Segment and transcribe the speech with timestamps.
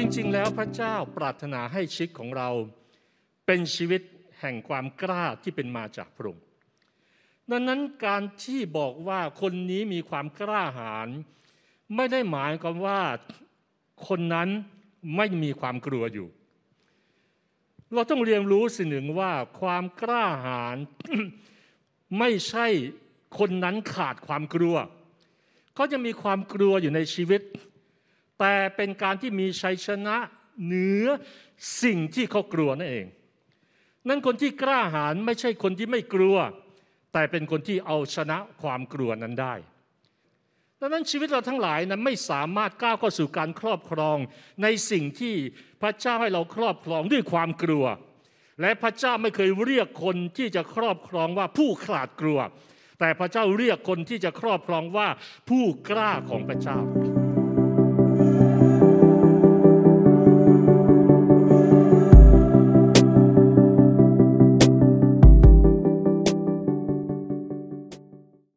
[0.00, 2.50] จริง ๆ แล้วพระเจ้าปรารถนาให้ชีวิตของเรา
[3.46, 4.02] เป็นชีวิต
[4.40, 6.44] แห่งความกล้าที่เป็นมาจากพระองค์
[7.50, 11.08] ดังนั้นการที่บอกว่าคนนี้มีความกล้าหาญ
[11.96, 13.00] ไม่ได้หมายความว่า
[14.08, 14.48] คนนั้น
[15.16, 16.28] ไม่มีความกลัวอยู่
[17.94, 20.76] เราต้องเรียนรู้สิ่งหนึ่งว่าความกล้าหาญ
[22.18, 22.66] ไม่ใช่
[23.38, 24.76] คนนั้นขาดความกลัว
[25.74, 27.42] เขาจะมีความกลัวอยู่ในชีวิต
[28.38, 30.16] แต่เป็นการที่มีชัยชนะ
[30.64, 31.04] เหนือ
[31.82, 33.06] สิ่งที่เขากลัวนั่นเอง
[34.08, 36.36] นั่นคนที่กล้าหาญไม่ใช่คนที่ไม่กลัว
[37.12, 39.54] แต่เป็นคนที่เอาชนะความกลัวนั้นได้
[40.80, 44.18] ดังนั้นชีวิตเราทั้งหลายนั้นไม่สามารถก้าวเข้าสู่การครอบครอง
[44.62, 45.34] ในสิ่งที่
[45.82, 47.84] พระเจ้าให้เราครอบครองด้วยความกลัว
[48.60, 52.38] และพระเจ้าไม่เคยเรียกคนที่จะครอบครองว่าผู้ขาดกลัว
[53.00, 55.08] แต่พระเจ้าเรียกคนที่จะครอบครองว่า
[55.48, 56.78] ผู้กล้าของพระเจ้า